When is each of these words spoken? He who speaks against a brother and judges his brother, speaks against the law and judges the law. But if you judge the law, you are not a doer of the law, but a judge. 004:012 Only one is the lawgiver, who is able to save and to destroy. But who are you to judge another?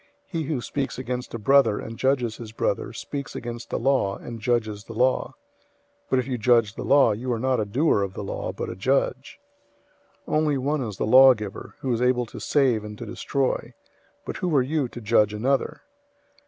He 0.25 0.45
who 0.45 0.61
speaks 0.61 0.97
against 0.97 1.35
a 1.35 1.37
brother 1.37 1.77
and 1.79 1.95
judges 1.95 2.37
his 2.37 2.51
brother, 2.53 2.91
speaks 2.91 3.35
against 3.35 3.69
the 3.69 3.77
law 3.77 4.17
and 4.17 4.39
judges 4.39 4.85
the 4.85 4.95
law. 4.95 5.35
But 6.09 6.17
if 6.17 6.25
you 6.25 6.39
judge 6.39 6.73
the 6.73 6.81
law, 6.81 7.11
you 7.11 7.31
are 7.31 7.37
not 7.39 7.59
a 7.59 7.65
doer 7.65 8.01
of 8.01 8.15
the 8.15 8.23
law, 8.23 8.51
but 8.51 8.67
a 8.67 8.75
judge. 8.75 9.39
004:012 10.27 10.35
Only 10.37 10.57
one 10.57 10.81
is 10.81 10.97
the 10.97 11.05
lawgiver, 11.05 11.75
who 11.81 11.93
is 11.93 12.01
able 12.01 12.25
to 12.25 12.39
save 12.39 12.83
and 12.83 12.97
to 12.97 13.05
destroy. 13.05 13.75
But 14.25 14.37
who 14.37 14.55
are 14.55 14.63
you 14.63 14.87
to 14.87 15.01
judge 15.01 15.35
another? 15.35 15.81